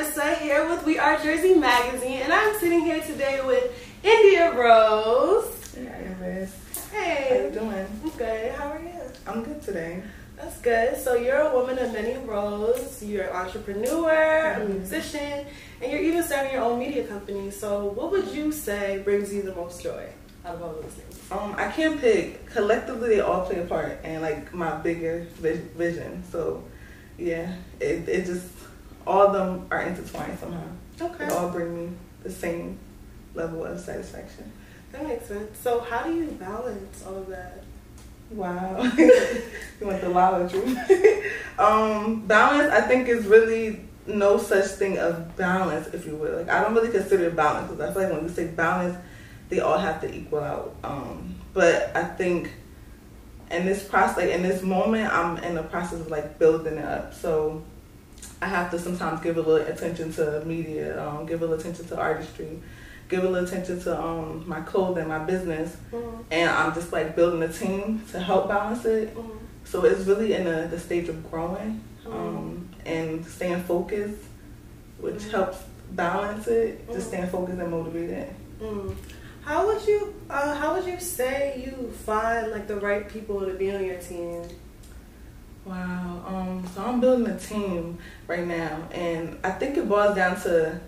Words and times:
Irissah 0.00 0.38
here 0.38 0.66
with 0.66 0.86
We 0.86 0.98
Are 0.98 1.18
Jersey 1.18 1.52
Magazine, 1.52 2.22
and 2.22 2.32
I'm 2.32 2.58
sitting 2.58 2.80
here 2.80 3.02
today 3.02 3.42
with 3.44 3.70
India 4.02 4.50
Rose. 4.58 5.74
Hey, 5.74 6.14
Iris. 6.18 6.88
Hey. 6.90 7.26
How 7.28 7.44
you 7.44 7.50
doing? 7.50 8.00
I'm 8.02 8.10
good. 8.16 8.52
How 8.52 8.68
are 8.68 8.80
you? 8.80 8.98
I'm 9.26 9.44
good 9.44 9.60
today. 9.60 10.02
That's 10.38 10.58
good. 10.62 10.96
So 10.96 11.16
you're 11.16 11.40
a 11.40 11.52
woman 11.52 11.78
of 11.78 11.92
many 11.92 12.16
roles. 12.16 13.02
You're 13.02 13.24
an 13.24 13.36
entrepreneur, 13.36 14.52
a 14.52 14.64
musician, 14.66 15.44
and 15.82 15.92
you're 15.92 16.00
even 16.00 16.22
starting 16.22 16.54
your 16.54 16.62
own 16.62 16.78
media 16.78 17.06
company. 17.06 17.50
So 17.50 17.84
what 17.84 18.10
would 18.10 18.28
you 18.28 18.52
say 18.52 19.02
brings 19.04 19.30
you 19.34 19.42
the 19.42 19.54
most 19.54 19.82
joy 19.82 20.08
out 20.46 20.54
of 20.54 20.62
all 20.62 20.72
those 20.80 20.92
things? 20.92 21.30
Um, 21.30 21.54
I 21.58 21.70
can't 21.70 22.00
pick. 22.00 22.46
Collectively, 22.46 23.16
they 23.16 23.20
all 23.20 23.44
play 23.44 23.60
a 23.60 23.66
part 23.66 24.02
in 24.02 24.22
like 24.22 24.54
my 24.54 24.78
bigger 24.78 25.26
vision. 25.40 26.24
So, 26.32 26.64
yeah, 27.18 27.54
it 27.80 28.08
it 28.08 28.24
just 28.24 28.46
all 29.06 29.26
of 29.26 29.32
them 29.32 29.66
are 29.70 29.82
intertwined 29.82 30.38
somehow. 30.38 30.62
Okay. 31.00 31.26
They 31.26 31.34
all 31.34 31.50
bring 31.50 31.74
me 31.74 31.92
the 32.22 32.30
same 32.30 32.78
level 33.34 33.64
of 33.64 33.80
satisfaction. 33.80 34.52
That 34.92 35.06
makes 35.06 35.26
sense. 35.26 35.58
So 35.58 35.80
how 35.80 36.04
do 36.04 36.14
you 36.14 36.26
balance 36.32 37.04
all 37.06 37.16
of 37.16 37.28
that? 37.28 37.64
Wow. 38.30 38.82
you 38.98 39.86
want 39.86 40.00
the 40.00 40.08
lava 40.08 40.48
truth. 40.48 40.78
um, 41.58 42.26
balance, 42.26 42.72
I 42.72 42.82
think, 42.82 43.08
is 43.08 43.26
really 43.26 43.80
no 44.06 44.38
such 44.38 44.66
thing 44.66 44.98
of 44.98 45.36
balance, 45.36 45.88
if 45.88 46.06
you 46.06 46.16
will. 46.16 46.38
Like, 46.38 46.48
I 46.48 46.62
don't 46.62 46.74
really 46.74 46.90
consider 46.90 47.24
it 47.24 47.36
balance 47.36 47.70
because 47.70 47.90
I 47.90 47.92
feel 47.92 48.02
like 48.02 48.12
when 48.12 48.24
we 48.24 48.28
say 48.28 48.46
balance, 48.48 48.96
they 49.48 49.60
all 49.60 49.78
have 49.78 50.00
to 50.02 50.14
equal 50.14 50.40
out. 50.40 50.74
Um, 50.84 51.34
but 51.52 51.90
I 51.96 52.04
think 52.04 52.50
in 53.50 53.66
this 53.66 53.82
process, 53.82 54.18
like, 54.18 54.30
in 54.30 54.42
this 54.42 54.62
moment, 54.62 55.12
I'm 55.12 55.38
in 55.38 55.54
the 55.54 55.64
process 55.64 56.00
of 56.00 56.10
like 56.10 56.38
building 56.38 56.76
it 56.76 56.84
up. 56.84 57.14
So 57.14 57.62
I 58.42 58.46
have 58.46 58.70
to 58.70 58.78
sometimes 58.78 59.20
give 59.20 59.36
a 59.36 59.42
little 59.42 59.66
attention 59.66 60.12
to 60.14 60.42
media, 60.46 61.02
um, 61.06 61.26
give 61.26 61.42
a 61.42 61.44
little 61.46 61.60
attention 61.60 61.86
to 61.88 61.98
artistry, 61.98 62.58
give 63.08 63.24
a 63.24 63.28
little 63.28 63.46
attention 63.46 63.80
to 63.82 64.00
um, 64.00 64.44
my 64.48 64.60
clothing, 64.62 65.08
my 65.08 65.18
business 65.18 65.76
Mm-hmm. 65.92 66.22
and 66.32 66.48
I'm 66.50 66.72
just 66.74 66.92
like 66.92 67.16
building 67.16 67.42
a 67.42 67.52
team 67.52 68.02
to 68.12 68.20
help 68.20 68.48
balance 68.48 68.84
it. 68.84 69.14
Mm-hmm. 69.16 69.36
So 69.64 69.84
it's 69.84 70.06
really 70.06 70.32
in 70.34 70.44
the, 70.44 70.68
the 70.70 70.78
stage 70.80 71.08
of 71.08 71.30
growing 71.30 71.82
um, 72.06 72.68
and 72.86 73.24
staying 73.26 73.62
focused, 73.64 74.22
which 74.98 75.16
Mhm. 75.24 75.30
helps 75.32 75.58
balance 75.92 76.46
it. 76.46 76.86
Just 76.92 77.06
Mhm. 77.06 77.08
staying 77.10 77.26
focused 77.28 77.58
and 77.60 77.70
motivated. 77.70 78.28
How 79.44 79.66
would 79.66 79.86
you 79.86 80.14
uh, 80.30 80.54
how 80.54 80.74
would 80.74 80.86
you 80.86 80.98
say 81.00 81.62
you 81.64 81.90
find 82.06 82.50
like 82.52 82.66
the 82.68 82.76
right 82.76 83.08
people 83.08 83.40
to 83.40 83.54
be 83.54 83.74
on 83.74 83.84
your 83.84 83.96
team? 83.96 84.42
Wow. 85.64 86.22
Um, 86.26 86.66
so 86.74 86.82
I'm 86.84 87.00
building 87.00 87.26
a 87.26 87.38
team 87.38 87.98
right 88.26 88.46
now, 88.46 88.88
and 88.92 89.38
I 89.44 89.50
think 89.50 89.76
it 89.76 89.88
boils 89.88 90.14
down 90.16 90.40
to 90.42 90.80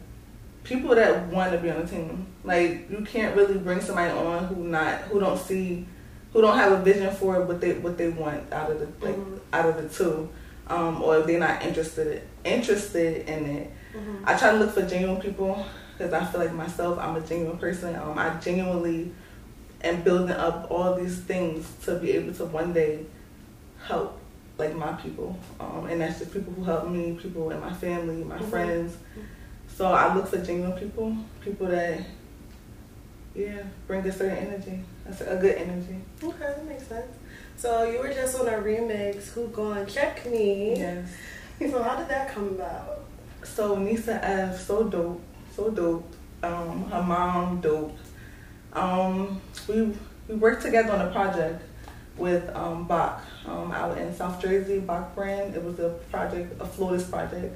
people 0.65 0.95
that 0.95 1.27
want 1.27 1.53
to 1.53 1.59
be 1.59 1.71
on 1.71 1.83
the 1.83 1.87
team. 1.87 2.27
Like 2.45 2.91
you 2.91 3.05
can't 3.05 3.37
really 3.37 3.59
bring 3.59 3.81
somebody 3.81 4.11
on 4.11 4.47
who 4.47 4.65
not 4.65 5.01
who 5.03 5.21
don't 5.21 5.39
see 5.39 5.87
who 6.33 6.41
don't 6.41 6.57
have 6.57 6.73
a 6.73 6.83
vision 6.83 7.15
for 7.15 7.43
what 7.43 7.61
they 7.61 7.75
what 7.75 7.99
they 7.99 8.09
want 8.09 8.51
out 8.53 8.71
of 8.71 8.81
the 8.81 8.87
like 9.07 9.17
Mhm. 9.17 9.39
out 9.53 9.67
of 9.69 9.77
the 9.83 9.89
two, 9.89 10.29
um, 10.69 11.03
or 11.03 11.19
if 11.19 11.27
they're 11.27 11.39
not 11.39 11.63
interested 11.63 12.23
interested 12.45 13.29
in 13.29 13.47
it. 13.47 13.71
Mm-hmm. 13.95 14.25
I 14.25 14.35
try 14.37 14.53
to 14.53 14.57
look 14.59 14.71
for 14.73 14.83
genuine 14.83 15.21
people 15.21 15.65
because 15.99 16.15
I 16.15 16.25
feel 16.25 16.41
like 16.41 16.55
myself, 16.55 16.99
I'm 16.99 17.15
a 17.17 17.21
genuine 17.21 17.59
person. 17.59 17.95
Um, 17.95 18.19
I 18.19 18.31
genuinely 18.41 19.13
am 19.85 20.03
building 20.03 20.31
up 20.35 20.69
all 20.71 20.95
these 20.95 21.19
things 21.19 21.71
to 21.85 21.97
be 21.97 22.13
able 22.13 22.33
to 22.35 22.47
one 22.47 22.73
day 22.73 23.05
help 23.87 24.19
like 24.63 24.77
my 24.77 24.93
people, 24.93 25.37
um, 25.61 25.87
and 25.91 26.01
that's 26.01 26.19
just 26.21 26.33
people 26.33 26.53
who 26.53 26.63
help 26.65 26.89
me, 26.89 27.19
people 27.21 27.51
in 27.51 27.61
my 27.61 27.73
family, 27.73 28.23
my 28.25 28.39
Mhm. 28.39 28.51
friends. 28.51 28.97
So 29.77 29.87
I 29.87 30.15
look 30.15 30.27
for 30.29 30.39
genuine 30.39 30.79
people, 30.79 31.17
people 31.41 31.67
that 31.67 32.01
yeah 33.35 33.63
bring 33.87 34.07
a 34.07 34.13
certain 34.13 34.37
energy, 34.37 34.81
that's 35.05 35.21
a 35.23 35.37
good 35.37 35.57
energy. 35.57 35.97
Okay, 36.23 36.39
that 36.39 36.65
makes 36.67 36.87
sense. 36.87 37.13
So 37.57 37.85
you 37.91 37.99
were 37.99 38.13
just 38.13 38.39
on 38.39 38.47
a 38.49 38.59
remix. 38.59 39.29
Who 39.33 39.49
gonna 39.49 39.87
check 39.87 40.25
me? 40.27 40.79
Yes. 40.79 41.09
So 41.71 41.83
how 41.83 41.97
did 41.97 42.09
that 42.09 42.35
come 42.35 42.49
about? 42.49 43.05
So 43.45 43.77
Nisa 43.77 44.15
F, 44.25 44.61
so 44.61 44.85
dope, 44.85 45.21
so 45.55 45.71
dope. 45.71 46.05
Um, 46.43 46.91
her 46.91 47.03
mom, 47.03 47.61
dope. 47.61 47.97
Um, 48.73 49.41
we 49.69 49.95
we 50.29 50.35
worked 50.37 50.63
together 50.63 50.93
on 50.93 51.01
a 51.09 51.11
project 51.11 51.63
with 52.17 52.45
um, 52.55 52.87
Bach 52.87 53.23
um, 53.47 53.73
out 53.73 53.99
in 53.99 54.15
South 54.15 54.41
Jersey, 54.41 54.79
Bach 54.81 55.15
brand. 55.15 55.55
It 55.55 55.63
was 55.63 55.79
a 55.79 55.91
project, 56.11 56.61
a 56.61 56.65
Flotus 56.65 57.09
project. 57.11 57.55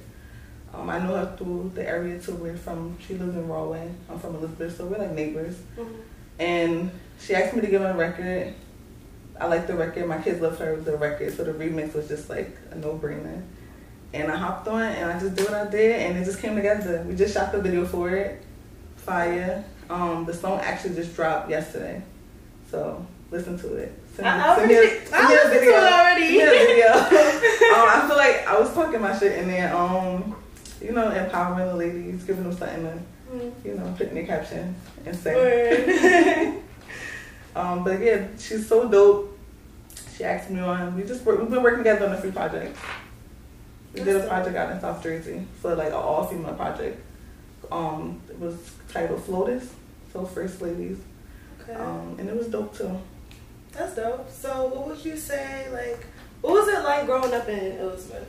Um, 0.74 0.90
I 0.90 0.98
know 0.98 1.14
her 1.14 1.36
through 1.36 1.72
the 1.74 1.86
area 1.86 2.18
too. 2.18 2.34
We're 2.34 2.56
from, 2.56 2.96
she 3.06 3.14
lives 3.14 3.34
in 3.34 3.48
Rahway. 3.48 3.90
I'm 4.10 4.18
from 4.18 4.36
Elizabeth, 4.36 4.76
so 4.76 4.86
we're 4.86 4.98
like 4.98 5.12
neighbors. 5.12 5.56
Mm-hmm. 5.78 5.94
And 6.38 6.90
she 7.20 7.34
asked 7.34 7.54
me 7.54 7.62
to 7.62 7.66
give 7.68 7.82
her 7.82 7.90
a 7.90 7.96
record. 7.96 8.54
I 9.40 9.46
like 9.46 9.66
the 9.66 9.74
record. 9.74 10.06
My 10.06 10.20
kids 10.20 10.40
love 10.40 10.58
her 10.58 10.76
the 10.76 10.96
record, 10.96 11.34
so 11.34 11.44
the 11.44 11.52
remix 11.52 11.94
was 11.94 12.08
just 12.08 12.28
like 12.28 12.56
a 12.70 12.74
no 12.76 12.98
brainer. 12.98 13.42
And 14.12 14.30
I 14.30 14.36
hopped 14.36 14.66
on 14.68 14.82
and 14.82 15.10
I 15.10 15.18
just 15.18 15.34
did 15.34 15.44
what 15.46 15.54
I 15.54 15.70
did, 15.70 16.00
and 16.00 16.18
it 16.18 16.24
just 16.24 16.40
came 16.40 16.56
together. 16.56 17.04
We 17.06 17.14
just 17.14 17.34
shot 17.34 17.52
the 17.52 17.60
video 17.60 17.86
for 17.86 18.10
it. 18.10 18.42
Fire. 18.96 19.64
Um, 19.88 20.24
the 20.24 20.34
song 20.34 20.60
actually 20.60 20.96
just 20.96 21.14
dropped 21.14 21.48
yesterday, 21.48 22.02
so 22.70 23.06
listen 23.30 23.58
to 23.58 23.76
it. 23.76 23.92
I- 24.24 24.52
I 24.52 24.56
send 24.56 24.68
me 24.68 24.74
a- 24.74 24.78
appreciate- 24.82 25.08
send 25.08 25.28
me 25.28 25.34
I 25.34 25.38
a 25.38 25.44
listened 25.44 25.52
to 25.52 25.58
video. 25.60 25.74
already. 25.74 26.26
Video. 26.66 26.88
um, 26.92 27.88
I 27.88 28.04
feel 28.08 28.16
like 28.16 28.46
I 28.48 28.58
was 28.58 28.72
talking 28.74 29.00
my 29.00 29.18
shit 29.18 29.38
in 29.38 29.48
there. 29.48 29.74
Um, 29.74 30.36
you 30.80 30.92
know, 30.92 31.10
empowering 31.10 31.66
the 31.68 31.74
ladies, 31.74 32.22
giving 32.24 32.44
them 32.44 32.56
something 32.56 32.82
to, 32.84 33.52
you 33.68 33.74
know, 33.74 33.94
put 33.96 34.08
in 34.08 34.14
their 34.14 34.26
caption 34.26 34.74
and 35.04 35.16
say. 35.16 36.54
Um, 37.56 37.84
but 37.84 38.00
yeah, 38.02 38.26
she's 38.38 38.68
so 38.68 38.86
dope. 38.86 39.38
She 40.14 40.24
asked 40.24 40.50
me 40.50 40.60
on. 40.60 40.94
We 40.94 41.04
just 41.04 41.24
work, 41.24 41.40
we've 41.40 41.48
been 41.48 41.62
working 41.62 41.78
together 41.78 42.04
on 42.06 42.12
a 42.12 42.20
few 42.20 42.30
projects. 42.30 42.78
We 43.94 44.00
did 44.00 44.08
a 44.14 44.18
That's 44.18 44.28
project 44.28 44.56
out 44.58 44.72
in 44.72 44.80
South 44.82 45.02
Jersey 45.02 45.46
for 45.62 45.74
like 45.74 45.86
an 45.88 45.94
all 45.94 46.26
female 46.26 46.52
project. 46.52 47.00
Um, 47.72 48.20
it 48.28 48.38
was 48.38 48.56
titled 48.92 49.20
Flotus, 49.26 49.68
so 50.12 50.26
First 50.26 50.60
Ladies, 50.60 50.98
okay. 51.62 51.72
um, 51.72 52.16
and 52.18 52.28
it 52.28 52.36
was 52.36 52.48
dope 52.48 52.76
too. 52.76 52.94
That's 53.76 53.94
dope. 53.94 54.30
So 54.30 54.66
what 54.66 54.88
would 54.88 55.04
you 55.04 55.16
say 55.16 55.68
like 55.70 56.06
what 56.40 56.52
was 56.52 56.68
it 56.68 56.82
like 56.84 57.06
growing 57.06 57.34
up 57.34 57.48
in 57.48 57.78
Elizabeth? 57.78 58.28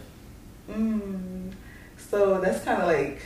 Mm. 0.70 1.52
So 1.98 2.42
that's 2.42 2.64
kind 2.64 2.82
of 2.82 2.88
like. 2.88 3.22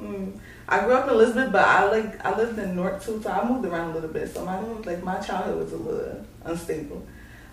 Mm. 0.00 0.38
I 0.68 0.84
grew 0.84 0.92
up 0.92 1.08
in 1.08 1.14
Elizabeth, 1.14 1.50
but 1.50 1.64
I 1.64 1.90
like 1.90 2.24
I 2.24 2.36
lived 2.36 2.58
in 2.58 2.76
Newark 2.76 3.02
too, 3.02 3.20
so 3.22 3.30
I 3.30 3.48
moved 3.48 3.64
around 3.64 3.90
a 3.90 3.94
little 3.94 4.10
bit. 4.10 4.32
So 4.32 4.44
my 4.44 4.60
like 4.60 5.02
my 5.02 5.18
childhood 5.18 5.64
was 5.64 5.72
a 5.72 5.76
little 5.76 6.24
unstable. 6.44 7.06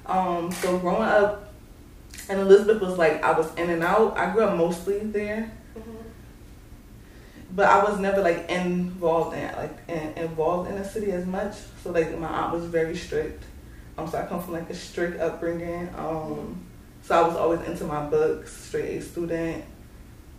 Um, 0.06 0.52
so 0.52 0.78
growing 0.78 1.02
up 1.02 1.54
in 2.30 2.40
Elizabeth 2.40 2.82
was 2.82 2.98
like 2.98 3.24
I 3.24 3.32
was 3.32 3.54
in 3.56 3.70
and 3.70 3.84
out. 3.84 4.18
I 4.18 4.32
grew 4.32 4.44
up 4.44 4.56
mostly 4.56 5.00
there, 5.00 5.52
but 7.56 7.66
I 7.66 7.84
was 7.84 8.00
never 8.00 8.22
like 8.22 8.50
involved 8.50 9.36
in 9.36 9.56
like 9.56 9.78
in, 9.88 10.14
involved 10.24 10.70
in 10.70 10.76
the 10.76 10.86
city 10.86 11.12
as 11.12 11.26
much. 11.26 11.56
So 11.84 11.92
like 11.92 12.18
my 12.20 12.28
aunt 12.28 12.54
was 12.54 12.66
very 12.66 12.96
strict. 12.96 13.44
Um, 13.98 14.08
so 14.08 14.18
I 14.20 14.26
come 14.26 14.42
from 14.44 14.54
like 14.54 14.70
a 14.70 14.76
strict 14.76 15.20
upbringing. 15.20 15.90
Um, 15.98 16.60
so 17.02 17.16
I 17.24 17.28
was 17.28 17.36
always 17.36 17.62
into 17.62 17.84
my 17.86 18.06
books, 18.06 18.56
straight 18.68 18.98
A 18.98 19.02
student. 19.02 19.64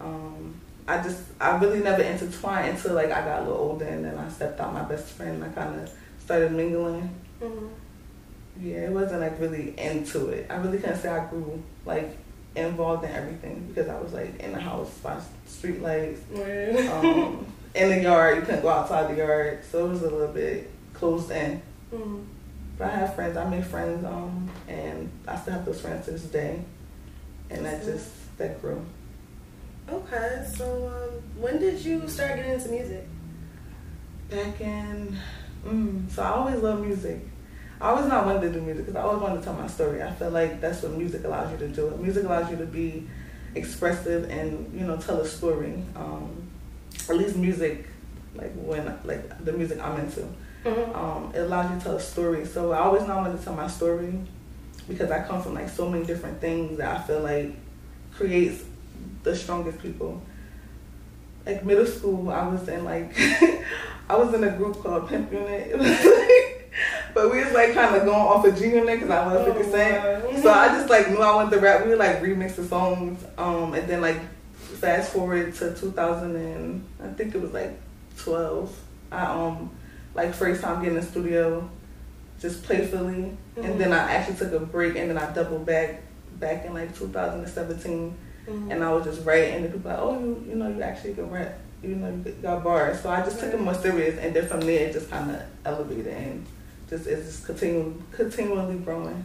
Um, 0.01 0.55
I 0.87 1.03
just 1.03 1.23
I 1.41 1.57
really 1.59 1.81
never 1.81 2.03
intertwined 2.03 2.77
until 2.77 2.95
like 2.95 3.11
I 3.11 3.23
got 3.25 3.41
a 3.41 3.45
little 3.45 3.59
older 3.59 3.85
and 3.85 4.05
then 4.05 4.17
I 4.17 4.29
stepped 4.29 4.61
out 4.61 4.73
my 4.73 4.83
best 4.83 5.07
friend 5.15 5.43
and 5.43 5.45
I 5.45 5.49
kind 5.49 5.81
of 5.81 5.91
started 6.21 6.53
mingling. 6.53 7.11
Mm-hmm. 7.43 7.67
Yeah, 8.61 8.77
it 8.87 8.91
wasn't 8.93 9.21
like 9.21 9.39
really 9.41 9.79
into 9.79 10.29
it. 10.31 10.47
I 10.51 10.57
really 10.57 10.79
couldn't 10.79 10.99
say 10.99 11.09
I 11.09 11.27
grew 11.29 11.63
like 11.85 12.17
involved 12.57 13.05
in 13.05 13.11
everything 13.11 13.67
because 13.69 13.89
I 13.89 14.01
was 14.01 14.13
like 14.13 14.39
in 14.41 14.53
the 14.53 14.61
house 14.61 14.91
by 14.99 15.21
street 15.47 15.81
lights, 15.83 16.21
um, 16.91 17.47
in 17.75 17.89
the 17.91 18.01
yard. 18.03 18.37
You 18.37 18.43
couldn't 18.43 18.63
go 18.63 18.69
outside 18.69 19.11
the 19.13 19.19
yard, 19.19 19.61
so 19.71 19.87
it 19.87 19.89
was 19.91 20.03
a 20.03 20.11
little 20.11 20.33
bit 20.33 20.71
closed 20.95 21.31
in. 21.31 21.61
Mhm. 21.93 22.25
But 22.79 22.89
I 22.89 22.97
have 22.97 23.15
friends. 23.17 23.37
I 23.37 23.49
made 23.49 23.67
friends, 23.67 24.05
um, 24.05 24.49
and 24.69 25.11
I 25.27 25.37
still 25.37 25.55
have 25.55 25.65
those 25.65 25.81
friends 25.81 26.05
to 26.07 26.13
this 26.13 26.23
day, 26.23 26.61
and 27.51 27.67
that 27.67 27.85
just 27.85 28.09
that 28.39 28.61
grew. 28.61 28.85
Okay, 29.91 30.47
so 30.55 30.87
um, 30.87 31.41
when 31.41 31.59
did 31.59 31.85
you 31.85 32.07
start 32.09 32.37
getting 32.37 32.53
into 32.53 32.69
music? 32.69 33.05
Back 34.31 34.61
in, 34.61 35.17
mm, 35.67 36.11
so 36.11 36.23
I 36.23 36.29
always 36.29 36.63
love 36.63 36.81
music. 36.81 37.21
I 37.81 37.91
always 37.91 38.07
not 38.07 38.27
wanted 38.27 38.43
to 38.43 38.53
do 38.53 38.61
music 38.61 38.87
because 38.87 38.97
I 38.97 39.03
always 39.03 39.23
wanted 39.23 39.39
to 39.39 39.45
tell 39.45 39.55
my 39.55 39.67
story. 39.67 40.03
I 40.03 40.13
feel 40.13 40.31
like 40.31 40.61
that's 40.61 40.83
what 40.83 40.93
music 40.93 41.25
allows 41.25 41.51
you 41.53 41.59
to 41.59 41.69
do. 41.69 41.91
Music 42.01 42.25
allows 42.25 42.51
you 42.51 42.57
to 42.59 42.67
be 42.67 43.07
expressive 43.55 44.31
and 44.31 44.73
you 44.79 44.87
know 44.87 44.97
tell 44.97 45.21
a 45.21 45.27
story. 45.27 45.83
Um, 45.97 46.49
at 47.09 47.17
least 47.17 47.37
music, 47.37 47.87
like 48.35 48.53
when 48.55 48.85
like 49.05 49.45
the 49.45 49.53
music 49.53 49.81
I'm 49.81 49.99
into, 50.01 50.29
Mm-hmm. 50.65 50.95
um, 50.95 51.33
it 51.35 51.39
allows 51.39 51.71
you 51.71 51.79
to 51.79 51.85
tell 51.85 51.97
a 51.97 52.01
story. 52.01 52.45
So 52.45 52.73
I 52.73 52.79
always 52.81 53.07
not 53.07 53.19
wanted 53.19 53.39
to 53.39 53.45
tell 53.45 53.55
my 53.55 53.69
story 53.69 54.19
because 54.89 55.11
I 55.11 55.23
come 55.23 55.43
from 55.43 55.55
like 55.55 55.69
so 55.69 55.89
many 55.89 56.05
different 56.05 56.41
things 56.41 56.79
that 56.79 56.97
I 56.97 57.03
feel 57.03 57.21
like 57.21 57.55
creates 58.13 58.65
the 59.23 59.37
strongest 59.37 59.81
people. 59.81 60.21
like 61.47 61.65
middle 61.65 61.87
school, 61.87 62.31
I 62.31 62.47
was 62.49 62.69
in 62.69 62.85
like 62.85 63.13
I 64.11 64.17
was 64.17 64.33
in 64.35 64.45
a 64.45 64.51
group 64.51 64.83
called 64.83 65.09
Pimp 65.09 65.33
Unit. 65.33 65.73
but 67.15 67.31
we 67.31 67.43
was 67.43 67.53
like 67.53 67.75
kind 67.75 67.95
of 67.95 68.05
going 68.05 68.17
off 68.17 68.45
of 68.45 68.59
G 68.59 68.71
Unit 68.71 69.01
because 69.01 69.11
I 69.11 69.27
was 69.35 69.55
50 69.55 69.71
Cent. 69.71 70.25
Oh, 70.25 70.41
so 70.43 70.53
I 70.53 70.69
just 70.69 70.89
like 70.89 71.11
knew 71.11 71.21
I 71.21 71.35
wanted 71.35 71.57
to 71.57 71.61
rap. 71.61 71.85
We 71.85 71.91
would 71.91 71.99
like 71.99 72.21
remix 72.21 72.57
the 72.57 72.65
songs, 72.65 73.25
um, 73.37 73.75
and 73.75 73.89
then 73.89 74.01
like 74.01 74.21
fast 74.59 75.13
forward 75.13 75.53
to 75.55 75.75
2000 75.75 76.37
and 76.37 76.85
I 77.03 77.09
think 77.09 77.35
it 77.35 77.41
was 77.41 77.53
like 77.53 77.79
12. 78.19 78.77
I 79.11 79.25
um 79.25 79.71
like 80.19 80.35
first 80.35 80.61
time 80.63 80.83
getting 80.83 80.99
in 80.99 81.01
the 81.01 81.07
studio, 81.07 81.69
just 82.41 82.65
playfully, 82.65 83.37
mm-hmm. 83.57 83.65
and 83.65 83.81
then 83.81 83.93
I 83.93 83.99
actually 84.13 84.37
took 84.37 84.53
a 84.53 84.61
break 84.61 84.97
and 84.97 85.11
then 85.11 85.19
I 85.19 85.33
doubled 85.33 85.65
back 85.65 86.03
back 86.41 86.65
in 86.65 86.75
like 86.75 86.97
2017, 86.97 88.17
mm-hmm. 88.47 88.71
and 88.71 88.83
I 88.83 88.93
was 88.93 89.05
just 89.05 89.25
writing 89.25 89.65
and 89.65 89.73
people 89.73 89.91
like, 89.91 90.01
oh 90.01 90.19
you 90.19 90.45
you 90.49 90.55
know 90.57 90.69
you 90.69 90.83
actually 90.83 91.15
can 91.15 91.31
rap, 91.31 91.59
you 91.83 91.95
know 91.95 92.11
you 92.11 92.33
got 92.43 92.65
bars. 92.65 93.01
So 93.01 93.11
I 93.11 93.21
just 93.21 93.39
took 93.39 93.55
it 93.55 93.61
more 93.61 93.75
serious, 93.75 94.19
and 94.19 94.35
then 94.35 94.47
from 94.49 94.61
there 94.61 94.89
it 94.89 94.93
just 94.93 95.09
kind 95.09 95.31
of 95.31 95.43
elevated 95.65 96.09
and 96.09 96.45
just 96.91 97.07
it's 97.07 97.27
just 97.27 97.47
continually 97.47 97.95
continually 98.11 98.79
growing. 98.79 99.25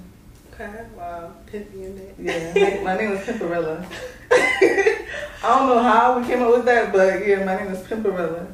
Okay, 0.53 0.85
wow, 0.95 1.33
Pimp 1.47 1.73
Unit. 1.73 2.13
Yeah, 2.19 2.53
my, 2.53 2.83
my 2.83 2.97
name 2.97 3.13
is 3.13 3.25
Pimperella. 3.25 3.83
I 4.31 5.59
don't 5.59 5.67
know 5.67 5.81
how 5.81 6.19
we 6.19 6.27
came 6.27 6.43
up 6.43 6.51
with 6.51 6.65
that, 6.65 6.93
but 6.93 7.25
yeah, 7.25 7.43
my 7.43 7.55
name 7.55 7.73
is 7.73 7.79
Pimperella. 7.87 8.45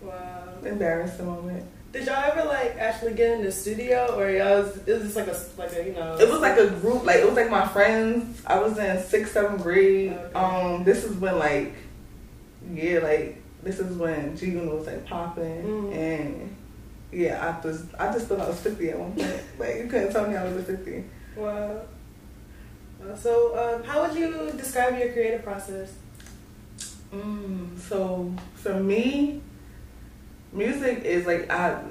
Wow. 0.00 0.54
Embarrassing 0.64 1.26
moment. 1.26 1.71
Did 1.92 2.06
y'all 2.06 2.24
ever 2.24 2.48
like 2.48 2.76
actually 2.78 3.12
get 3.12 3.32
in 3.32 3.44
the 3.44 3.52
studio, 3.52 4.18
or 4.18 4.30
y'all 4.30 4.62
was, 4.62 4.76
it 4.78 4.92
was 4.92 5.02
just 5.02 5.16
like 5.16 5.26
a 5.26 5.36
like 5.58 5.72
a 5.74 5.86
you 5.86 5.92
know? 5.92 6.16
It 6.16 6.28
was 6.28 6.40
like 6.40 6.58
a 6.58 6.70
group. 6.70 7.04
Like 7.04 7.16
it 7.16 7.26
was 7.26 7.34
like 7.34 7.50
my 7.50 7.68
friends. 7.68 8.42
I 8.46 8.58
was 8.60 8.78
in 8.78 9.02
sixth, 9.02 9.34
seventh 9.34 9.62
grade. 9.62 10.12
Okay. 10.12 10.32
Um, 10.34 10.84
this 10.84 11.04
is 11.04 11.14
when 11.16 11.38
like, 11.38 11.74
yeah, 12.72 13.00
like 13.00 13.42
this 13.62 13.78
is 13.78 13.94
when 13.98 14.34
G 14.38 14.46
Unit 14.46 14.72
was 14.72 14.86
like 14.86 15.04
popping, 15.04 15.62
mm. 15.62 15.94
and 15.94 16.56
yeah, 17.12 17.56
I 17.58 17.62
just 17.62 17.84
I 17.98 18.10
just 18.10 18.26
thought 18.26 18.40
I 18.40 18.48
was 18.48 18.60
fifty 18.60 18.88
at 18.88 18.98
one 18.98 19.12
point. 19.12 19.42
like 19.58 19.76
you 19.76 19.86
couldn't 19.86 20.12
tell 20.12 20.26
me 20.26 20.34
I 20.34 20.50
was 20.50 20.64
fifty. 20.64 21.04
Wow. 21.36 21.82
So, 23.16 23.58
um, 23.58 23.82
how 23.82 24.06
would 24.06 24.16
you 24.16 24.52
describe 24.56 24.98
your 24.98 25.12
creative 25.12 25.42
process? 25.42 25.92
Mm, 27.12 27.78
so 27.78 28.32
for 28.54 28.74
me, 28.74 29.42
music 30.52 31.04
is 31.04 31.26
like 31.26 31.50
I 31.50 31.82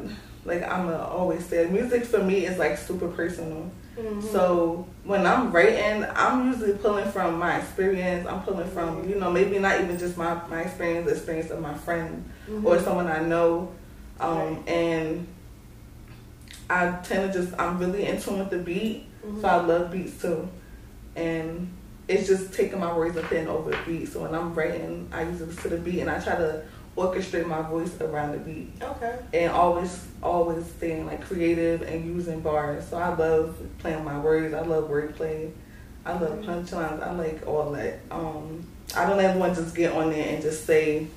like 0.45 0.63
I'm 0.63 0.89
always 0.89 1.45
say 1.45 1.67
music 1.69 2.05
for 2.05 2.23
me 2.23 2.45
is 2.45 2.57
like 2.57 2.77
super 2.77 3.07
personal. 3.07 3.71
Mm-hmm. 3.97 4.21
So 4.21 4.87
when 5.03 5.27
I'm 5.27 5.51
writing, 5.51 6.05
I'm 6.15 6.51
usually 6.51 6.73
pulling 6.73 7.09
from 7.11 7.37
my 7.37 7.57
experience. 7.57 8.27
I'm 8.27 8.41
pulling 8.41 8.69
from 8.69 9.07
you 9.07 9.15
know 9.15 9.31
maybe 9.31 9.59
not 9.59 9.81
even 9.81 9.97
just 9.97 10.17
my 10.17 10.39
my 10.47 10.61
experience, 10.61 11.07
the 11.07 11.15
experience 11.15 11.51
of 11.51 11.61
my 11.61 11.73
friend 11.73 12.29
mm-hmm. 12.49 12.65
or 12.65 12.79
someone 12.79 13.07
I 13.07 13.21
know, 13.21 13.71
um, 14.19 14.37
right. 14.37 14.69
and 14.69 15.27
I 16.69 16.91
tend 17.03 17.33
to 17.33 17.39
just 17.39 17.53
I'm 17.59 17.77
really 17.79 18.05
in 18.05 18.21
tune 18.21 18.39
with 18.39 18.49
the 18.49 18.59
beat 18.59 19.07
Mm-hmm. 19.25 19.41
So 19.41 19.47
I 19.47 19.55
love 19.57 19.91
beats 19.91 20.21
too. 20.21 20.49
And 21.15 21.71
it's 22.07 22.27
just 22.27 22.53
taking 22.53 22.79
my 22.79 22.95
words 22.95 23.15
and 23.15 23.27
putting 23.27 23.47
over 23.47 23.77
beat. 23.85 24.07
So 24.07 24.21
when 24.21 24.33
I'm 24.33 24.53
writing, 24.53 25.09
I 25.11 25.23
use 25.23 25.41
it 25.41 25.57
to 25.59 25.69
the 25.69 25.77
beat 25.77 25.99
and 25.99 26.09
I 26.09 26.19
try 26.19 26.35
to 26.35 26.63
orchestrate 26.97 27.47
my 27.47 27.61
voice 27.61 27.99
around 28.01 28.33
the 28.33 28.37
beat. 28.39 28.73
Okay. 28.81 29.19
And 29.33 29.51
always, 29.51 30.05
always 30.21 30.65
staying 30.65 31.05
like 31.05 31.21
creative 31.21 31.81
and 31.81 32.05
using 32.05 32.41
bars. 32.41 32.87
So 32.89 32.97
I 32.97 33.15
love 33.15 33.57
playing 33.79 34.03
my 34.03 34.19
words. 34.19 34.53
I 34.53 34.61
love 34.61 34.89
wordplay. 34.89 35.51
I 36.05 36.13
love 36.13 36.39
mm-hmm. 36.39 36.49
punchlines. 36.49 37.01
I 37.01 37.11
like 37.11 37.47
all 37.47 37.71
that. 37.71 37.99
Um, 38.09 38.65
I 38.95 39.07
don't 39.07 39.19
ever 39.19 39.39
want 39.39 39.55
to 39.55 39.61
just 39.61 39.75
get 39.75 39.93
on 39.93 40.09
there 40.09 40.27
and 40.27 40.41
just 40.41 40.65
say 40.65 41.07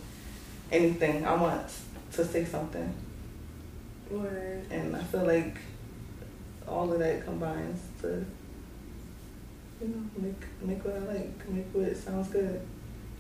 anything. 0.71 1.25
I 1.25 1.35
want 1.35 1.69
to 2.13 2.25
say 2.25 2.45
something. 2.45 2.95
Word. 4.11 4.67
And 4.71 4.95
I 4.95 5.03
feel 5.03 5.25
like 5.25 5.57
all 6.69 6.93
of 6.93 6.99
that 6.99 7.25
combines 7.25 7.81
to 8.01 8.25
you 9.81 9.89
know 9.89 10.03
make 10.17 10.43
make 10.63 10.85
what 10.85 10.97
I 10.97 10.99
like, 11.01 11.49
make 11.49 11.67
what 11.73 11.97
sounds 11.97 12.29
good. 12.29 12.61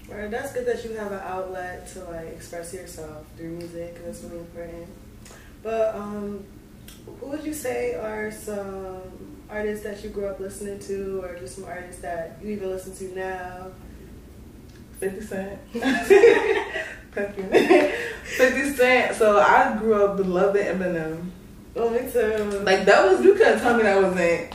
Right, 0.08 0.30
that's 0.30 0.52
good 0.52 0.66
that 0.66 0.84
you 0.84 0.92
have 0.96 1.12
an 1.12 1.20
outlet 1.20 1.88
to 1.88 2.04
like 2.04 2.28
express 2.28 2.74
yourself 2.74 3.26
through 3.36 3.50
music. 3.50 3.94
And 3.96 4.06
that's 4.06 4.22
really 4.22 4.38
important. 4.38 4.88
But 5.62 5.94
um, 5.94 6.44
who 7.20 7.26
would 7.26 7.44
you 7.44 7.54
say 7.54 7.94
are 7.94 8.30
some 8.30 9.02
artists 9.48 9.82
that 9.84 10.04
you 10.04 10.10
grew 10.10 10.26
up 10.26 10.40
listening 10.40 10.78
to, 10.80 11.22
or 11.22 11.38
just 11.38 11.56
some 11.56 11.64
artists 11.64 12.02
that 12.02 12.38
you 12.42 12.50
even 12.50 12.70
listen 12.70 12.94
to 12.96 13.14
now? 13.16 13.68
Fifty 15.00 15.22
Cent. 15.22 15.58
Fifty 17.14 18.74
Cent. 18.74 19.16
So 19.16 19.38
I 19.38 19.76
grew 19.78 20.04
up 20.04 20.18
loving 20.24 20.66
Eminem. 20.66 21.30
Oh, 21.76 21.90
me 21.90 22.10
too. 22.10 22.60
Like 22.60 22.84
that 22.84 23.04
was 23.06 23.24
you 23.24 23.34
couldn't 23.34 23.60
tell 23.60 23.76
me 23.76 23.82
that 23.84 24.02
wasn't 24.02 24.54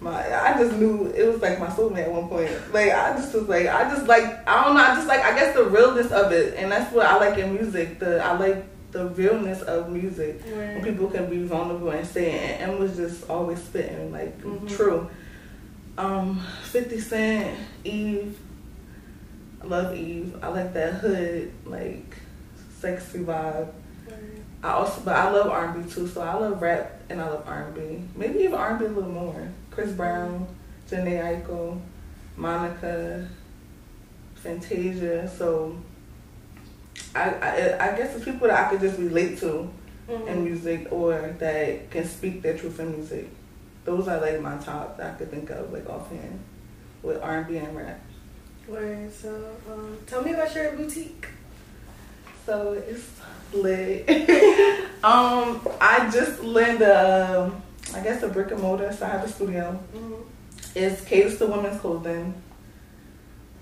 my. 0.00 0.12
I 0.12 0.58
just 0.58 0.76
knew 0.76 1.06
it 1.06 1.26
was 1.26 1.40
like 1.40 1.58
my 1.58 1.66
soulmate 1.66 2.04
at 2.04 2.12
one 2.12 2.28
point. 2.28 2.50
Like 2.72 2.92
I 2.92 3.16
just 3.16 3.34
was 3.34 3.48
like 3.48 3.66
I 3.66 3.90
just 3.90 4.06
like 4.06 4.24
I 4.48 4.64
don't 4.64 4.74
know. 4.74 4.82
I 4.82 4.94
just 4.94 5.08
like 5.08 5.20
I 5.20 5.34
guess 5.34 5.54
the 5.54 5.64
realness 5.64 6.10
of 6.12 6.32
it, 6.32 6.54
and 6.56 6.70
that's 6.70 6.92
what 6.92 7.06
I 7.06 7.18
like 7.18 7.38
in 7.38 7.54
music. 7.54 7.98
The 7.98 8.22
I 8.22 8.36
like 8.36 8.64
the 8.90 9.06
realness 9.08 9.62
of 9.62 9.90
music 9.90 10.40
right. 10.46 10.74
when 10.74 10.84
people 10.84 11.08
can 11.08 11.28
be 11.28 11.42
vulnerable 11.44 11.90
and 11.90 12.06
say 12.06 12.32
it. 12.32 12.60
And 12.60 12.78
was 12.78 12.96
just 12.96 13.28
always 13.28 13.62
spitting 13.62 14.12
like 14.12 14.40
mm-hmm. 14.42 14.66
true. 14.66 15.08
Um, 15.96 16.42
Fifty 16.64 17.00
Cent, 17.00 17.58
Eve. 17.84 18.38
I 19.62 19.66
love 19.66 19.96
Eve. 19.96 20.36
I 20.42 20.48
like 20.48 20.72
that 20.74 20.94
hood 20.94 21.52
like 21.66 22.16
sexy 22.78 23.18
vibe. 23.18 23.72
I 24.62 24.70
also, 24.70 25.00
but 25.04 25.14
I 25.14 25.30
love 25.30 25.48
R 25.48 25.66
and 25.66 25.84
B 25.84 25.90
too. 25.90 26.06
So 26.06 26.20
I 26.20 26.34
love 26.34 26.60
rap 26.60 26.97
and 27.10 27.20
I 27.20 27.28
love 27.28 27.44
R 27.46 27.62
and 27.64 27.74
B. 27.74 28.02
Maybe 28.16 28.40
even 28.40 28.54
R 28.54 28.70
and 28.70 28.78
B 28.78 28.84
a 28.86 28.88
little 28.88 29.10
more. 29.10 29.48
Chris 29.70 29.92
Brown, 29.92 30.46
Jhené 30.90 31.44
Aiko, 31.44 31.80
Monica, 32.36 33.28
Fantasia. 34.34 35.28
So 35.28 35.78
I, 37.14 37.30
I, 37.30 37.92
I 37.92 37.96
guess 37.96 38.14
it's 38.14 38.24
people 38.24 38.48
that 38.48 38.66
I 38.66 38.70
could 38.70 38.80
just 38.80 38.98
relate 38.98 39.38
to 39.38 39.70
mm-hmm. 40.08 40.28
in 40.28 40.44
music 40.44 40.88
or 40.90 41.34
that 41.38 41.90
can 41.90 42.06
speak 42.06 42.42
their 42.42 42.56
truth 42.56 42.78
in 42.80 42.92
music. 42.92 43.28
Those 43.84 44.08
are 44.08 44.20
like 44.20 44.40
my 44.40 44.56
top 44.58 44.98
that 44.98 45.14
I 45.14 45.18
could 45.18 45.30
think 45.30 45.50
of 45.50 45.72
like 45.72 45.88
offhand 45.88 46.40
with 47.02 47.22
R 47.22 47.38
and 47.38 47.46
B 47.46 47.56
and 47.56 47.76
rap. 47.76 48.00
Right. 48.66 49.10
So 49.12 49.50
um, 49.70 49.96
tell 50.06 50.22
me 50.22 50.34
about 50.34 50.54
your 50.54 50.72
boutique. 50.72 51.26
So 52.44 52.72
it's 52.72 53.04
lit. 53.52 54.08
um, 55.04 55.66
I 55.80 56.10
just 56.12 56.42
lend 56.42 56.82
a, 56.82 57.42
um, 57.42 57.62
I 57.94 58.00
guess 58.00 58.22
a 58.22 58.28
brick 58.28 58.50
and 58.50 58.60
mortar. 58.60 58.92
So 58.92 59.06
I 59.06 59.10
have 59.10 59.24
a 59.24 59.28
studio. 59.28 59.78
Mm-hmm. 59.94 60.14
It's 60.74 61.04
caters 61.04 61.38
to 61.38 61.46
women's 61.46 61.80
clothing. 61.80 62.34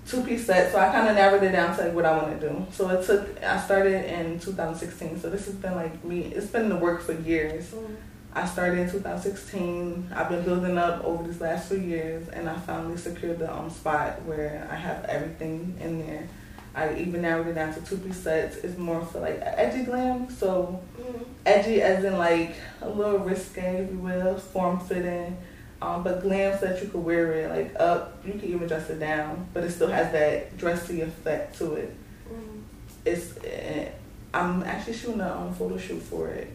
Two 0.06 0.22
piece 0.22 0.46
set. 0.46 0.72
So 0.72 0.78
I 0.78 0.90
kind 0.92 1.08
of 1.08 1.16
narrowed 1.16 1.42
it 1.42 1.52
down 1.52 1.76
to 1.76 1.84
like 1.84 1.94
what 1.94 2.04
I 2.04 2.16
want 2.16 2.40
to 2.40 2.48
do. 2.48 2.66
So 2.70 2.88
it 2.90 3.04
took. 3.04 3.42
I 3.42 3.60
started 3.60 4.04
in 4.12 4.38
2016. 4.38 5.20
So 5.20 5.30
this 5.30 5.46
has 5.46 5.54
been 5.54 5.74
like 5.74 6.04
me. 6.04 6.20
It's 6.20 6.46
been 6.46 6.62
in 6.62 6.68
the 6.68 6.76
work 6.76 7.02
for 7.02 7.12
years. 7.12 7.66
Mm-hmm. 7.66 7.94
I 8.36 8.44
started 8.44 8.80
in 8.80 8.90
2016. 8.90 10.12
I've 10.14 10.28
been 10.28 10.44
building 10.44 10.76
up 10.76 11.02
over 11.04 11.26
these 11.26 11.40
last 11.40 11.70
few 11.70 11.78
years, 11.78 12.28
and 12.28 12.50
I 12.50 12.54
finally 12.54 12.98
secured 12.98 13.38
the 13.38 13.50
um, 13.50 13.70
spot 13.70 14.22
where 14.24 14.68
I 14.70 14.74
have 14.74 15.06
everything 15.06 15.74
in 15.80 16.06
there. 16.06 16.28
I 16.76 16.94
even 16.98 17.22
narrowed 17.22 17.46
it 17.46 17.54
down 17.54 17.72
to 17.72 17.80
two 17.80 17.96
piece 17.96 18.18
sets. 18.18 18.58
It's 18.58 18.76
more 18.76 19.00
for 19.00 19.20
like 19.20 19.40
edgy 19.40 19.84
glam. 19.84 20.28
So 20.30 20.78
mm-hmm. 21.00 21.22
edgy 21.46 21.80
as 21.80 22.04
in 22.04 22.18
like 22.18 22.54
a 22.82 22.88
little 22.88 23.18
risque, 23.18 23.84
if 23.84 23.90
you 23.90 23.98
will, 23.98 24.36
form 24.36 24.78
fitting. 24.78 25.38
Um, 25.80 26.02
but 26.02 26.22
glam 26.22 26.58
so 26.58 26.66
that 26.66 26.82
you 26.82 26.88
could 26.88 27.02
wear 27.02 27.32
it 27.32 27.50
like 27.50 27.80
up. 27.80 28.22
You 28.26 28.32
can 28.32 28.44
even 28.44 28.68
dress 28.68 28.90
it 28.90 29.00
down, 29.00 29.48
but 29.54 29.64
it 29.64 29.70
still 29.70 29.88
has 29.88 30.12
that 30.12 30.58
dressy 30.58 31.00
effect 31.00 31.56
to 31.58 31.74
it. 31.74 31.96
Mm-hmm. 32.28 32.60
It's. 33.06 33.38
Uh, 33.38 33.90
I'm 34.34 34.62
actually 34.64 34.92
shooting 34.94 35.20
a 35.20 35.34
um, 35.34 35.54
photo 35.54 35.78
shoot 35.78 36.02
for 36.02 36.28
it. 36.28 36.52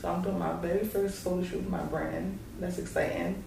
So 0.00 0.10
I'm 0.10 0.22
doing 0.22 0.40
my 0.40 0.54
very 0.54 0.84
first 0.84 1.22
photo 1.22 1.44
shoot 1.44 1.58
with 1.58 1.68
my 1.68 1.84
brand. 1.84 2.36
That's 2.58 2.78
exciting. 2.78 3.44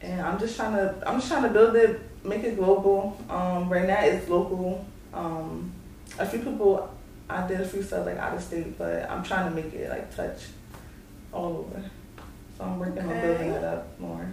And 0.00 0.20
I'm 0.20 0.38
just 0.38 0.54
trying 0.54 0.74
to 0.74 0.94
I'm 1.04 1.18
just 1.18 1.28
trying 1.28 1.42
to 1.42 1.48
build 1.48 1.74
it, 1.74 2.00
make 2.24 2.44
it 2.44 2.56
global. 2.56 3.18
Um, 3.28 3.68
right 3.68 3.88
now 3.88 4.00
it's 4.04 4.28
local 4.28 4.86
um, 5.12 5.72
a 6.18 6.26
few 6.26 6.40
people, 6.40 6.90
I 7.28 7.46
did 7.46 7.60
a 7.60 7.68
few 7.68 7.82
stuff 7.82 8.06
like 8.06 8.16
out 8.16 8.34
of 8.34 8.42
state, 8.42 8.78
but 8.78 9.10
I'm 9.10 9.22
trying 9.22 9.48
to 9.48 9.54
make 9.54 9.72
it 9.74 9.90
like 9.90 10.14
touch 10.14 10.42
all 11.32 11.58
over. 11.58 11.82
So 12.56 12.64
I'm 12.64 12.78
working 12.78 12.98
okay. 12.98 13.14
on 13.14 13.20
building 13.20 13.50
it 13.50 13.64
up 13.64 14.00
more. 14.00 14.28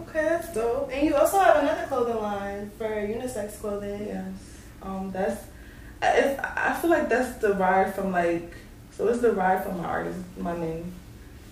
Okay, 0.00 0.22
that's 0.22 0.52
dope. 0.54 0.90
And 0.92 1.06
you 1.06 1.14
also 1.14 1.38
have 1.38 1.62
another 1.62 1.86
clothing 1.86 2.16
line 2.16 2.70
for 2.78 2.88
unisex 2.88 3.60
clothing. 3.60 4.06
Yes. 4.06 4.32
Um, 4.82 5.10
that's. 5.12 5.44
It's, 6.02 6.40
I 6.40 6.74
feel 6.80 6.90
like 6.90 7.08
that's 7.08 7.38
derived 7.40 7.94
from 7.94 8.12
like. 8.12 8.54
So 8.92 9.08
it's 9.08 9.20
derived 9.20 9.64
from 9.64 9.78
my 9.78 9.84
artist, 9.84 10.18
my 10.38 10.56
name, 10.58 10.92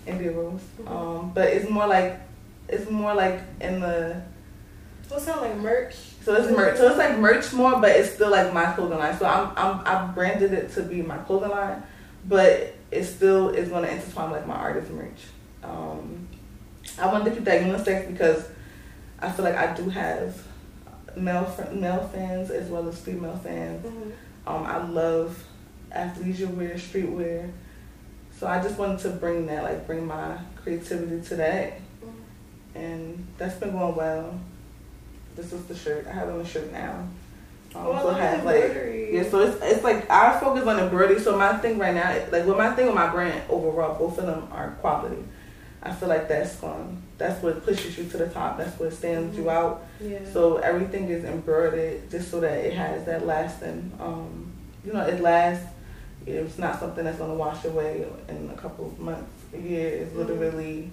India 0.05 0.31
Rose. 0.31 0.61
Mm-hmm. 0.81 0.87
Um, 0.87 1.31
but 1.33 1.47
it's 1.49 1.69
more 1.69 1.87
like, 1.87 2.19
it's 2.67 2.89
more 2.89 3.15
like 3.15 3.41
in 3.61 3.79
the 3.79 4.21
it 5.11 5.21
sounds 5.21 5.41
like 5.41 5.57
merch. 5.57 5.95
So 6.29 6.35
it's 6.35 6.51
merch. 6.51 6.77
So 6.77 6.87
it's 6.89 6.97
like 6.99 7.17
merch 7.17 7.53
more, 7.53 7.81
but 7.81 7.89
it's 7.89 8.13
still 8.13 8.29
like 8.29 8.53
my 8.53 8.71
clothing 8.73 8.99
line. 8.99 9.17
So 9.17 9.25
I'm 9.25 9.51
I'm 9.57 9.81
I 9.83 10.11
branded 10.13 10.53
it 10.53 10.71
to 10.73 10.83
be 10.83 11.01
my 11.01 11.17
clothing 11.17 11.49
line, 11.49 11.81
but 12.27 12.75
it 12.91 13.05
still 13.05 13.49
is 13.49 13.69
going 13.69 13.83
to 13.83 13.91
intertwine 13.91 14.29
like 14.29 14.45
my 14.45 14.53
artist 14.53 14.91
merch. 14.91 15.21
Um, 15.63 16.27
I 16.99 17.07
wanted 17.07 17.25
to 17.25 17.31
keep 17.31 17.45
that 17.45 17.63
unisex 17.63 18.11
because 18.11 18.47
I 19.17 19.31
feel 19.31 19.43
like 19.43 19.55
I 19.55 19.73
do 19.73 19.89
have 19.89 20.39
male 21.17 21.51
male 21.73 22.07
fans 22.13 22.51
as 22.51 22.69
well 22.69 22.87
as 22.87 23.01
female 23.01 23.37
fans. 23.37 23.83
Mm-hmm. 23.83 24.11
Um, 24.45 24.63
I 24.67 24.87
love 24.87 25.43
athleisure 25.91 26.53
wear, 26.53 26.75
streetwear. 26.75 27.51
So 28.37 28.45
I 28.45 28.61
just 28.61 28.77
wanted 28.77 28.99
to 28.99 29.09
bring 29.09 29.47
that, 29.47 29.63
like 29.63 29.87
bring 29.87 30.05
my 30.05 30.37
creativity 30.57 31.27
to 31.29 31.35
that. 31.37 31.79
Mm-hmm. 31.79 32.77
And 32.77 33.27
that's 33.39 33.55
been 33.55 33.71
going 33.71 33.95
well. 33.95 34.39
This 35.35 35.53
is 35.53 35.65
the 35.65 35.75
shirt. 35.75 36.07
I 36.07 36.11
have 36.11 36.29
on 36.29 36.39
the 36.39 36.45
shirt 36.45 36.71
now. 36.71 37.07
Um, 37.75 37.85
oh, 37.85 38.01
so 38.01 38.09
I 38.09 38.19
have 38.19 38.45
like 38.45 38.71
yeah, 39.11 39.29
so 39.29 39.41
it's 39.41 39.61
it's 39.61 39.83
like 39.83 40.09
I 40.09 40.39
focus 40.39 40.65
on 40.65 40.79
embroidery. 40.79 41.19
So 41.19 41.37
my 41.37 41.55
thing 41.57 41.77
right 41.77 41.93
now, 41.93 42.09
like 42.31 42.45
with 42.45 42.57
my 42.57 42.71
thing 42.71 42.87
with 42.87 42.95
my 42.95 43.07
brand 43.07 43.43
overall, 43.49 43.97
both 43.97 44.17
of 44.17 44.25
them 44.25 44.47
are 44.51 44.71
quality. 44.81 45.23
I 45.81 45.93
feel 45.93 46.09
like 46.09 46.27
that's 46.27 46.55
going 46.55 47.01
that's 47.17 47.43
what 47.43 47.63
pushes 47.63 47.97
you 47.97 48.09
to 48.09 48.17
the 48.17 48.27
top. 48.27 48.57
That's 48.57 48.77
what 48.79 48.91
stands 48.91 49.35
mm-hmm. 49.35 49.43
you 49.43 49.49
out. 49.49 49.85
Yeah. 50.01 50.19
So 50.31 50.57
everything 50.57 51.09
is 51.09 51.23
embroidered 51.23 52.09
just 52.09 52.31
so 52.31 52.39
that 52.39 52.65
it 52.65 52.73
has 52.73 53.05
that 53.05 53.25
lasting. 53.27 53.91
Um, 53.99 54.51
you 54.83 54.93
know, 54.93 55.01
it 55.01 55.21
lasts. 55.21 55.67
It's 56.25 56.57
not 56.57 56.79
something 56.79 57.05
that's 57.05 57.17
gonna 57.17 57.35
wash 57.35 57.65
away 57.65 58.05
in 58.27 58.49
a 58.51 58.57
couple 58.59 58.87
of 58.87 58.99
months, 58.99 59.31
a 59.53 59.57
year. 59.57 59.89
It's 59.89 60.09
mm-hmm. 60.09 60.19
literally. 60.19 60.89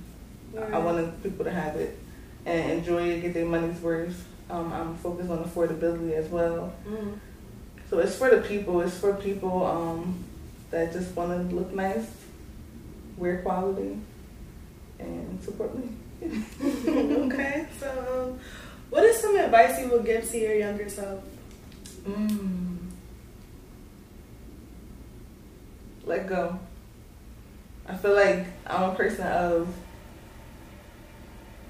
Mm-hmm. 0.55 0.75
I 0.75 0.79
want 0.79 1.23
people 1.23 1.45
to 1.45 1.51
have 1.51 1.77
it 1.77 1.99
and 2.47 2.71
enjoy 2.71 3.09
it, 3.09 3.21
get 3.23 3.35
their 3.35 3.45
money's 3.45 3.81
worth. 3.81 4.27
Um, 4.49 4.73
I'm 4.73 4.97
focused 4.97 5.29
on 5.29 5.45
affordability 5.45 6.13
as 6.13 6.29
well. 6.29 6.73
Mm-hmm. 6.89 7.15
So 7.91 7.99
it's 7.99 8.17
for 8.17 8.31
the 8.31 8.41
people. 8.41 8.81
It's 8.81 8.97
for 8.97 9.15
people 9.15 9.67
um, 9.67 10.25
that 10.71 10.93
just 10.93 11.15
want 11.17 11.51
to 11.51 11.55
look 11.55 11.73
nice, 11.73 12.07
wear 13.17 13.43
quality, 13.43 13.99
and 15.01 15.43
support 15.43 15.77
me. 15.77 15.89
okay, 16.23 17.67
so 17.79 18.31
um, 18.31 18.41
what 18.91 19.03
is 19.05 19.21
some 19.21 19.37
advice 19.37 19.81
you 19.81 19.89
would 19.89 20.07
give 20.07 20.29
to 20.31 20.39
your 20.39 20.55
younger 20.55 20.89
self? 20.89 21.23
Mm. 22.05 22.79
Let 26.05 26.29
go. 26.29 26.59
I 27.89 27.97
feel 27.97 28.15
like 28.15 28.47
I'm 28.67 28.91
a 28.91 28.95
person 28.95 29.27
of 29.27 29.69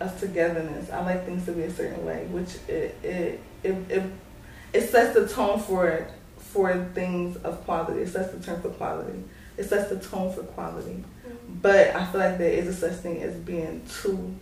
of 0.00 0.18
togetherness. 0.20 0.90
I 0.90 1.04
like 1.04 1.24
things 1.24 1.44
to 1.46 1.52
be 1.52 1.62
a 1.62 1.70
certain 1.70 2.04
way, 2.04 2.26
which 2.30 2.56
it 2.68 2.96
it 3.02 3.40
it 3.62 3.76
it, 3.88 4.02
it 4.72 4.82
sets 4.90 5.14
the 5.14 5.28
tone 5.28 5.60
for 5.60 5.88
it 5.88 6.10
for 6.38 6.88
things 6.94 7.36
of 7.38 7.64
quality. 7.64 8.00
It 8.02 8.08
sets 8.08 8.32
the 8.32 8.40
tone 8.40 8.60
for 8.60 8.70
quality. 8.70 9.22
It 9.56 9.64
sets 9.64 9.90
the 9.90 9.98
tone 9.98 10.32
for 10.32 10.42
quality. 10.42 11.02
Mm-hmm. 11.26 11.58
But 11.62 11.94
I 11.94 12.04
feel 12.06 12.20
like 12.20 12.38
there 12.38 12.52
is 12.52 12.68
a 12.68 12.74
such 12.74 13.00
thing 13.00 13.22
as 13.22 13.34
being 13.36 13.82
too, 14.02 14.34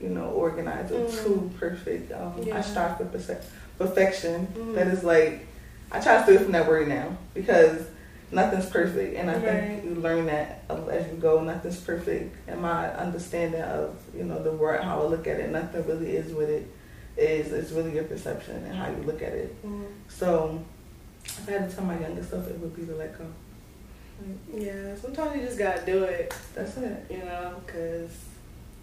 you 0.00 0.08
know, 0.08 0.26
organized 0.26 0.92
or 0.92 1.06
mm-hmm. 1.06 1.24
too 1.24 1.50
perfect. 1.58 2.12
Um, 2.12 2.42
yeah. 2.42 2.58
I 2.58 2.60
strive 2.62 2.96
for 2.96 3.04
perfection. 3.04 4.46
Mm-hmm. 4.46 4.74
That 4.74 4.88
is 4.88 5.04
like 5.04 5.46
I 5.90 6.00
try 6.00 6.16
to 6.16 6.22
stay 6.24 6.38
from 6.38 6.52
that 6.52 6.66
word 6.66 6.88
now 6.88 7.16
because 7.34 7.86
nothing's 8.32 8.66
perfect, 8.66 9.16
and 9.16 9.30
I 9.30 9.34
right. 9.34 9.42
think 9.42 9.84
you 9.84 9.94
learn 9.94 10.26
that 10.26 10.64
as 10.68 11.06
you 11.06 11.18
go. 11.18 11.40
Nothing's 11.42 11.80
perfect, 11.80 12.34
and 12.48 12.60
my 12.60 12.88
understanding 12.94 13.60
of 13.60 13.96
you 14.16 14.24
know 14.24 14.42
the 14.42 14.52
word, 14.52 14.82
how 14.82 15.02
I 15.02 15.06
look 15.06 15.26
at 15.26 15.38
it, 15.38 15.50
nothing 15.50 15.86
really 15.86 16.16
is 16.16 16.32
what 16.32 16.48
it 16.48 16.68
is. 17.16 17.52
It's 17.52 17.70
really 17.72 17.94
your 17.94 18.04
perception 18.04 18.64
and 18.64 18.74
how 18.74 18.90
you 18.90 19.02
look 19.04 19.22
at 19.22 19.32
it. 19.32 19.54
Mm-hmm. 19.64 19.84
So, 20.08 20.64
if 21.24 21.48
I 21.48 21.52
had 21.52 21.70
to 21.70 21.76
tell 21.76 21.84
my 21.84 22.00
younger 22.00 22.22
self, 22.22 22.48
it 22.48 22.58
would 22.58 22.74
be 22.74 22.86
to 22.86 22.94
let 22.94 23.16
go. 23.18 23.26
Yeah, 24.54 24.94
sometimes 24.96 25.36
you 25.36 25.46
just 25.46 25.58
gotta 25.58 25.84
do 25.84 26.04
it. 26.04 26.34
That's 26.54 26.76
it. 26.76 27.06
You 27.10 27.18
know, 27.18 27.60
because 27.64 28.10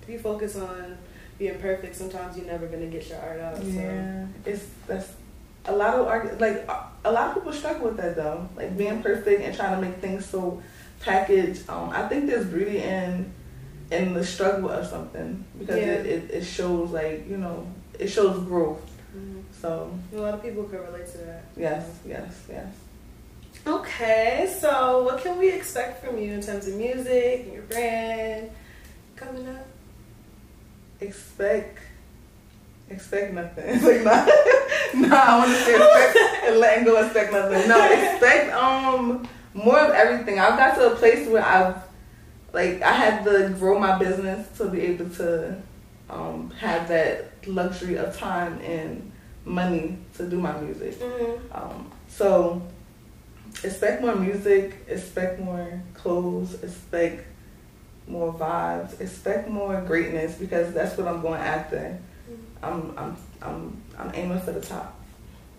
if 0.03 0.09
you 0.09 0.19
focus 0.19 0.55
on 0.57 0.97
being 1.37 1.57
perfect, 1.59 1.95
sometimes 1.95 2.37
you're 2.37 2.45
never 2.45 2.67
gonna 2.67 2.87
get 2.87 3.07
your 3.09 3.19
art 3.19 3.39
out. 3.39 3.63
Yeah, 3.63 4.25
so. 4.25 4.27
it's 4.45 4.65
that's 4.85 5.13
a 5.65 5.75
lot 5.75 5.95
of. 5.95 6.39
Like 6.39 6.67
a 7.05 7.11
lot 7.11 7.29
of 7.29 7.35
people 7.35 7.53
struggle 7.53 7.87
with 7.87 7.97
that 7.97 8.15
though, 8.15 8.47
like 8.55 8.77
being 8.77 9.01
perfect 9.01 9.41
and 9.41 9.55
trying 9.55 9.79
to 9.79 9.87
make 9.87 9.97
things 9.99 10.25
so 10.25 10.61
packaged. 10.99 11.69
Um, 11.69 11.89
I 11.89 12.07
think 12.07 12.27
there's 12.27 12.45
beauty 12.45 12.79
in 12.79 13.31
in 13.91 14.13
the 14.13 14.23
struggle 14.23 14.69
of 14.69 14.85
something 14.85 15.43
because 15.57 15.77
yeah. 15.77 15.93
it, 15.93 16.05
it, 16.05 16.31
it, 16.31 16.43
shows 16.43 16.91
like 16.91 17.27
you 17.27 17.37
know 17.37 17.67
it 17.97 18.07
shows 18.07 18.39
growth. 18.43 18.81
Mm-hmm. 19.15 19.39
So 19.59 19.97
a 20.13 20.17
lot 20.17 20.33
of 20.35 20.43
people 20.43 20.63
can 20.65 20.79
relate 20.79 21.07
to 21.07 21.17
that. 21.19 21.45
Yes, 21.57 21.99
yes, 22.05 22.45
yes. 22.49 22.73
Okay, 23.65 24.55
so 24.59 25.03
what 25.03 25.21
can 25.21 25.37
we 25.37 25.51
expect 25.51 26.03
from 26.03 26.17
you 26.17 26.33
in 26.33 26.41
terms 26.41 26.67
of 26.67 26.75
music 26.75 27.41
and 27.45 27.53
your 27.53 27.63
brand 27.63 28.51
coming 29.15 29.47
up? 29.47 29.67
Expect 31.01 31.79
expect 32.89 33.33
nothing. 33.33 33.81
like 33.83 34.03
not, 34.03 34.29
no, 34.95 35.15
I 35.15 35.37
want 35.37 35.51
to 35.51 35.57
say 35.57 35.75
expect 35.75 36.43
and 36.45 36.59
letting 36.59 36.85
go. 36.85 37.03
Expect 37.03 37.33
nothing. 37.33 37.67
No, 37.67 37.91
expect 37.91 38.53
um 38.53 39.27
more 39.53 39.79
of 39.79 39.91
everything. 39.93 40.39
I've 40.39 40.57
got 40.57 40.75
to 40.75 40.93
a 40.93 40.95
place 40.95 41.27
where 41.27 41.45
I've 41.45 41.75
like 42.53 42.81
I 42.81 42.91
had 42.91 43.23
to 43.25 43.55
grow 43.57 43.79
my 43.79 43.97
business 43.97 44.47
to 44.57 44.65
be 44.65 44.81
able 44.81 45.09
to 45.11 45.61
um, 46.09 46.51
have 46.51 46.87
that 46.87 47.31
luxury 47.47 47.97
of 47.97 48.17
time 48.17 48.59
and 48.61 49.11
money 49.45 49.97
to 50.15 50.27
do 50.27 50.39
my 50.39 50.59
music. 50.59 50.99
Mm-hmm. 50.99 51.55
Um, 51.55 51.91
so 52.07 52.61
expect 53.63 54.01
more 54.01 54.15
music, 54.15 54.85
expect 54.87 55.39
more 55.39 55.81
clothes, 55.93 56.61
expect 56.63 57.25
more 58.07 58.33
vibes, 58.33 58.99
expect 58.99 59.49
more 59.49 59.81
greatness 59.81 60.35
because 60.35 60.73
that's 60.73 60.97
what 60.97 61.07
I'm 61.07 61.21
going 61.21 61.41
after. 61.41 61.97
I'm 62.61 62.93
I'm 62.97 63.17
I'm 63.41 63.81
I'm 63.99 64.11
aiming 64.13 64.39
for 64.39 64.51
the 64.51 64.61
top. 64.61 64.95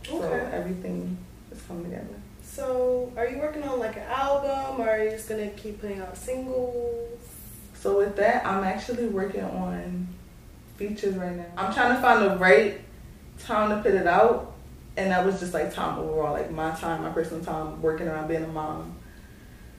Okay. 0.09 0.19
So 0.19 0.33
everything 0.53 1.19
is 1.53 1.61
coming 1.63 1.85
together. 1.85 2.07
So 2.43 3.13
are 3.17 3.29
you 3.29 3.39
working 3.39 3.63
on 3.63 3.79
like 3.79 3.97
an 3.97 4.03
album 4.03 4.81
or 4.81 4.89
are 4.89 5.05
you 5.05 5.11
just 5.11 5.29
gonna 5.29 5.51
keep 5.51 5.81
putting 5.81 6.01
out 6.01 6.17
singles? 6.17 7.21
So 7.75 7.99
with 7.99 8.17
that, 8.17 8.45
I'm 8.45 8.65
actually 8.65 9.07
working 9.07 9.43
on 9.45 10.09
features 10.77 11.15
right 11.15 11.37
now. 11.37 11.47
I'm 11.57 11.73
trying 11.73 11.95
to 11.95 12.03
find 12.03 12.23
the 12.23 12.37
right 12.37 12.81
time 13.39 13.71
to 13.71 13.83
put 13.83 13.95
it 13.95 14.07
out, 14.07 14.55
and 14.97 15.11
that 15.11 15.25
was 15.25 15.41
just 15.41 15.55
like 15.55 15.73
time 15.73 15.99
overall, 15.99 16.33
like 16.33 16.51
my 16.51 16.73
time, 16.73 17.03
my 17.03 17.11
personal 17.11 17.43
time, 17.43 17.81
working 17.81 18.09
around 18.09 18.29
being 18.29 18.45
a 18.45 18.49
mom. 18.49 18.97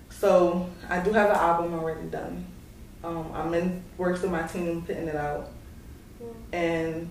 So 0.10 0.70
I 0.90 1.00
do 1.00 1.12
have 1.14 1.30
an 1.30 1.36
album 1.36 1.74
already 1.74 2.08
done. 2.08 2.46
Um, 3.04 3.32
I'm 3.34 3.54
in 3.54 3.84
works 3.98 4.22
with 4.22 4.32
my 4.32 4.44
team 4.44 4.84
putting 4.84 5.08
it 5.08 5.16
out 5.16 5.50
and 6.54 7.10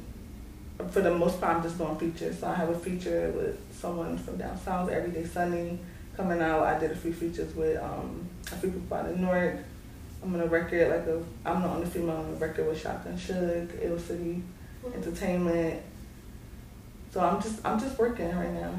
for 0.88 1.00
the 1.00 1.14
most 1.14 1.40
part, 1.40 1.56
I'm 1.56 1.62
just 1.62 1.78
doing 1.78 1.96
features. 1.96 2.38
So 2.38 2.48
I 2.48 2.54
have 2.54 2.68
a 2.68 2.78
feature 2.78 3.32
with 3.34 3.58
someone 3.72 4.18
from 4.18 4.36
down 4.36 4.58
south, 4.58 4.90
Everyday 4.90 5.24
Sunny, 5.24 5.78
coming 6.16 6.40
out. 6.40 6.62
I 6.62 6.78
did 6.78 6.90
a 6.90 6.96
few 6.96 7.12
features 7.12 7.54
with 7.54 7.82
um, 7.82 8.28
a 8.52 8.56
few 8.56 8.70
people 8.70 8.96
out 8.96 9.06
in 9.06 9.20
Newark. 9.20 9.56
I'm 10.22 10.34
on 10.34 10.40
a 10.40 10.46
record, 10.46 10.90
like 10.90 11.06
a, 11.06 11.22
I'm 11.48 11.62
the 11.62 11.68
only 11.68 11.86
female 11.86 12.16
on 12.16 12.30
the 12.30 12.36
record 12.36 12.66
with 12.66 12.80
Shotgun 12.80 13.16
Suge, 13.16 13.70
Ill 13.80 13.98
City 13.98 14.42
mm-hmm. 14.84 14.94
Entertainment. 14.94 15.82
So 17.12 17.20
I'm 17.20 17.40
just, 17.40 17.64
I'm 17.64 17.80
just 17.80 17.98
working 17.98 18.30
right 18.36 18.52
now. 18.52 18.72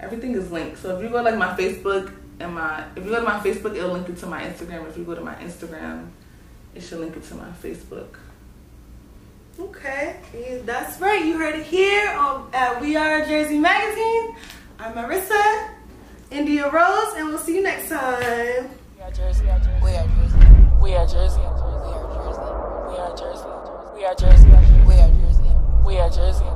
Everything 0.00 0.34
is 0.34 0.50
linked. 0.50 0.78
So 0.78 0.96
if 0.96 1.02
you 1.02 1.08
go 1.08 1.22
like 1.22 1.36
my 1.36 1.54
Facebook 1.56 2.12
and 2.40 2.54
my 2.54 2.84
if 2.96 3.04
you 3.04 3.10
go 3.10 3.20
to 3.20 3.24
my 3.24 3.38
Facebook, 3.40 3.76
it'll 3.76 3.92
link 3.92 4.08
it 4.08 4.16
to 4.18 4.26
my 4.26 4.42
Instagram. 4.42 4.88
If 4.88 4.96
you 4.96 5.04
go 5.04 5.14
to 5.14 5.20
my 5.20 5.34
Instagram, 5.36 6.08
it 6.74 6.80
should 6.82 7.00
link 7.00 7.16
it 7.16 7.22
to 7.24 7.34
my 7.34 7.50
Facebook. 7.62 8.16
Okay, 9.60 10.16
that's 10.64 10.98
right. 10.98 11.24
You 11.24 11.36
heard 11.36 11.54
it 11.54 11.66
here 11.66 12.10
on 12.12 12.48
at 12.54 12.80
We 12.80 12.96
Are 12.96 13.24
Jersey 13.26 13.58
Magazine. 13.58 14.34
I'm 14.78 14.94
Irissah, 14.94 15.70
India 16.30 16.70
Rose, 16.70 17.14
and 17.16 17.28
we'll 17.28 17.38
see 17.38 17.56
you 17.56 17.62
next 17.62 17.88
time. 17.88 18.70
We 18.96 19.02
are 19.02 19.10
Jersey. 19.10 19.44
We 19.44 19.50
are 19.50 19.58
Jersey. 19.60 19.80
We 19.82 19.94
are 19.94 20.06
Jersey. 20.06 20.40
We 20.82 20.94
are 20.94 21.06
Jersey. 21.06 21.40
We 22.88 22.96
are 22.98 23.14
Jersey. 23.16 23.48
We 23.94 24.04
are 24.04 24.14
Jersey. 24.14 24.48
We 24.86 24.94
are 24.98 25.10
Jersey. 25.10 25.50
We 25.86 25.98
are 25.98 26.10
Jersey. 26.10 26.51